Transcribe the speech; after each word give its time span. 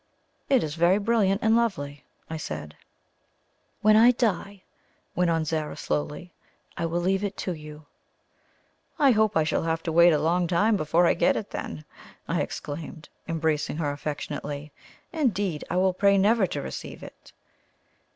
"It 0.49 0.63
is 0.63 0.73
very 0.73 0.97
brilliant 0.97 1.41
and 1.43 1.55
lovely," 1.55 2.03
I 2.27 2.35
said. 2.35 2.75
"When 3.81 3.95
I 3.95 4.09
die," 4.09 4.63
went 5.13 5.29
on 5.29 5.45
Zara 5.45 5.77
slowly, 5.77 6.33
"I 6.75 6.87
will 6.87 7.01
leave 7.01 7.23
it 7.23 7.37
to 7.45 7.53
you." 7.53 7.85
"I 8.97 9.11
hope 9.11 9.37
I 9.37 9.43
shall 9.43 9.61
have 9.61 9.83
to 9.83 9.91
wait 9.91 10.11
a 10.11 10.17
long 10.17 10.47
time 10.47 10.75
before 10.75 11.05
I 11.05 11.13
get 11.13 11.35
it, 11.35 11.51
then," 11.51 11.85
I 12.27 12.41
exclaimed, 12.41 13.09
embracing 13.27 13.77
her 13.77 13.91
affectionately. 13.91 14.71
"Indeed, 15.13 15.63
I 15.69 15.75
will 15.77 15.93
pray 15.93 16.17
never 16.17 16.47
to 16.47 16.63
receive 16.63 17.03
it." 17.03 17.31